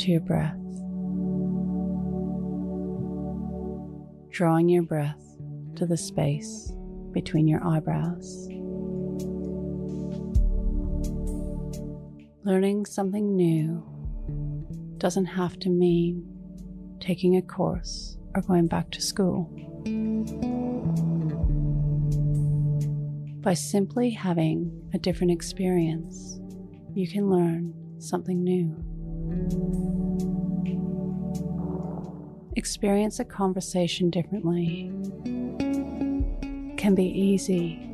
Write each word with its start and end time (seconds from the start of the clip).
to 0.00 0.10
your 0.10 0.20
breath. 0.20 0.56
Drawing 4.30 4.68
your 4.70 4.82
breath 4.82 5.22
to 5.76 5.84
the 5.84 5.96
space 5.96 6.72
between 7.12 7.46
your 7.46 7.62
eyebrows. 7.66 8.48
Learning 12.44 12.86
something 12.86 13.36
new 13.36 13.84
doesn't 14.96 15.26
have 15.26 15.58
to 15.58 15.68
mean 15.68 16.26
taking 16.98 17.36
a 17.36 17.42
course 17.42 18.16
or 18.34 18.40
going 18.40 18.66
back 18.68 18.90
to 18.92 19.02
school. 19.02 19.50
By 23.42 23.52
simply 23.52 24.10
having 24.10 24.88
a 24.94 24.98
different 24.98 25.32
experience, 25.32 26.40
you 26.94 27.06
can 27.06 27.28
learn 27.28 27.74
something 27.98 28.42
new. 28.42 28.89
Experience 32.56 33.20
a 33.20 33.24
conversation 33.24 34.10
differently 34.10 34.90
can 36.76 36.94
be 36.94 37.04
easy 37.04 37.86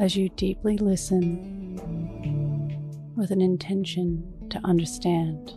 as 0.00 0.16
you 0.16 0.28
deeply 0.30 0.78
listen 0.78 1.60
with 3.16 3.30
an 3.30 3.40
intention 3.40 4.24
to 4.48 4.58
understand, 4.64 5.52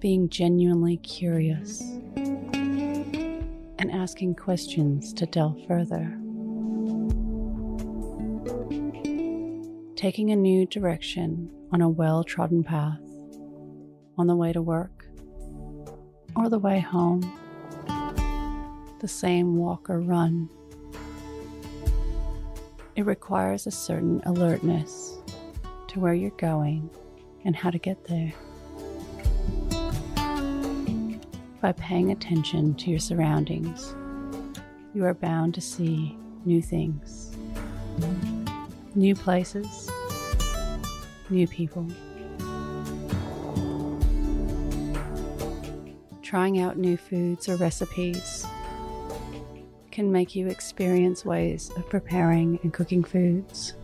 being 0.00 0.28
genuinely 0.28 0.96
curious, 0.98 1.80
and 3.78 3.90
asking 3.92 4.34
questions 4.34 5.12
to 5.12 5.26
delve 5.26 5.64
further. 5.66 6.18
Taking 9.96 10.32
a 10.32 10.36
new 10.36 10.66
direction 10.66 11.50
on 11.72 11.80
a 11.80 11.88
well 11.88 12.24
trodden 12.24 12.64
path, 12.64 12.98
on 14.18 14.26
the 14.26 14.34
way 14.34 14.52
to 14.52 14.60
work, 14.60 15.06
or 16.34 16.48
the 16.48 16.58
way 16.58 16.80
home, 16.80 17.20
the 19.00 19.06
same 19.06 19.56
walk 19.56 19.88
or 19.88 20.00
run. 20.00 20.50
It 22.96 23.06
requires 23.06 23.68
a 23.68 23.70
certain 23.70 24.20
alertness 24.26 25.18
to 25.88 26.00
where 26.00 26.14
you're 26.14 26.30
going 26.32 26.90
and 27.44 27.54
how 27.54 27.70
to 27.70 27.78
get 27.78 28.04
there. 28.04 28.32
By 31.60 31.72
paying 31.72 32.10
attention 32.10 32.74
to 32.74 32.90
your 32.90 32.98
surroundings, 32.98 33.94
you 34.92 35.04
are 35.04 35.14
bound 35.14 35.54
to 35.54 35.60
see 35.60 36.18
new 36.44 36.60
things, 36.60 37.36
new 38.94 39.14
places, 39.14 39.90
new 41.28 41.46
people. 41.48 41.86
Trying 46.22 46.60
out 46.60 46.78
new 46.78 46.96
foods 46.96 47.48
or 47.48 47.56
recipes 47.56 48.46
can 49.90 50.10
make 50.10 50.34
you 50.34 50.48
experience 50.48 51.24
ways 51.24 51.70
of 51.76 51.88
preparing 51.88 52.58
and 52.62 52.72
cooking 52.72 53.04
foods, 53.04 53.74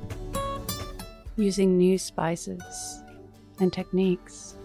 using 1.37 1.77
new 1.77 1.99
spices 1.99 3.03
and 3.59 3.73
techniques. 3.73 4.57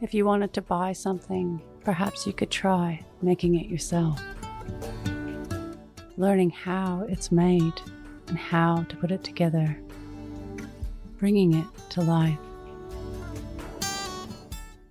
If 0.00 0.14
you 0.14 0.24
wanted 0.24 0.54
to 0.54 0.62
buy 0.62 0.92
something, 0.92 1.60
perhaps 1.84 2.26
you 2.26 2.32
could 2.32 2.50
try 2.50 3.04
making 3.20 3.56
it 3.56 3.66
yourself. 3.66 4.22
Learning 6.20 6.50
how 6.50 7.06
it's 7.08 7.32
made 7.32 7.80
and 8.28 8.36
how 8.36 8.82
to 8.90 8.96
put 8.96 9.10
it 9.10 9.24
together, 9.24 9.80
bringing 11.16 11.54
it 11.54 11.64
to 11.88 12.02
life. 12.02 12.36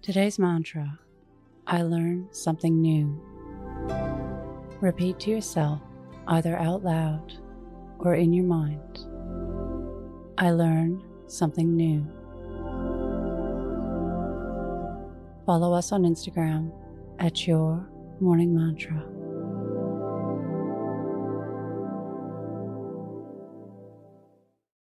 Today's 0.02 0.40
mantra 0.40 0.98
I 1.68 1.84
learn 1.84 2.30
something 2.32 2.82
new. 2.82 3.22
Repeat 4.82 5.20
to 5.20 5.30
yourself, 5.30 5.80
either 6.30 6.58
out 6.58 6.84
loud 6.84 7.34
or 8.00 8.16
in 8.16 8.34
your 8.34 8.46
mind. 8.46 9.06
I 10.40 10.50
learn 10.50 11.04
something 11.28 11.76
new. 11.76 12.08
Follow 15.46 15.74
us 15.74 15.92
on 15.92 16.06
Instagram 16.06 16.72
at 17.20 17.46
Your 17.46 17.88
Morning 18.20 18.56
Mantra. 18.56 19.19